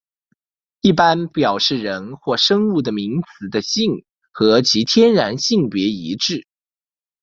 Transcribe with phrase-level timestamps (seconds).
[0.81, 6.47] 一般表示人或生物的名词的性和其天然性别一致。